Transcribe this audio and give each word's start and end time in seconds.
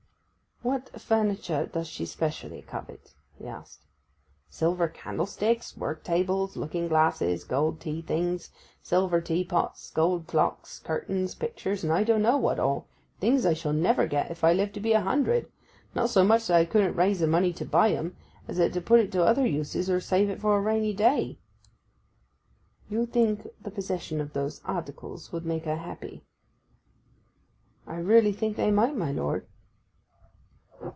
'What 0.63 1.01
furniture 1.01 1.65
does 1.65 1.87
she 1.87 2.05
specially 2.05 2.61
covet?' 2.61 3.15
he 3.33 3.47
asked. 3.47 3.87
'Silver 4.47 4.89
candlesticks, 4.89 5.75
work 5.75 6.03
tables, 6.03 6.55
looking 6.55 6.87
glasses, 6.87 7.43
gold 7.43 7.79
tea 7.79 8.03
things, 8.03 8.51
silver 8.83 9.21
tea 9.21 9.43
pots, 9.43 9.89
gold 9.89 10.27
clocks, 10.27 10.77
curtains, 10.77 11.33
pictures, 11.33 11.83
and 11.83 11.91
I 11.91 12.03
don't 12.03 12.21
know 12.21 12.37
what 12.37 12.59
all—things 12.59 13.43
I 13.43 13.53
shall 13.55 13.73
never 13.73 14.05
get 14.05 14.29
if 14.29 14.43
I 14.43 14.53
live 14.53 14.71
to 14.73 14.79
be 14.79 14.93
a 14.93 15.01
hundred—not 15.01 16.11
so 16.11 16.23
much 16.23 16.45
that 16.45 16.57
I 16.57 16.65
couldn't 16.65 16.93
raise 16.95 17.21
the 17.21 17.27
money 17.27 17.53
to 17.53 17.65
buy 17.65 17.93
'em, 17.93 18.15
as 18.47 18.57
that 18.57 18.71
to 18.73 18.81
put 18.81 18.99
it 18.99 19.11
to 19.13 19.25
other 19.25 19.47
uses, 19.47 19.89
or 19.89 19.99
save 19.99 20.29
it 20.29 20.39
for 20.39 20.55
a 20.55 20.61
rainy 20.61 20.93
day.' 20.93 21.39
'You 22.87 23.07
think 23.07 23.47
the 23.63 23.71
possession 23.71 24.21
of 24.21 24.33
those 24.33 24.61
articles 24.63 25.31
would 25.31 25.43
make 25.43 25.65
her 25.65 25.77
happy?' 25.77 26.23
'I 27.87 27.95
really 28.01 28.31
think 28.31 28.57
they 28.57 28.69
might, 28.69 28.95
my 28.95 29.11
lord. 29.11 29.47